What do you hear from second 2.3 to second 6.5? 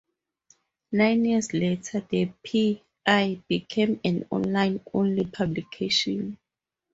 "P-I" became an online-only publication.